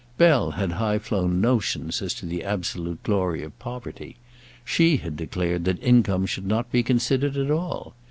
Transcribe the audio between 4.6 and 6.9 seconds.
She had declared that income should not be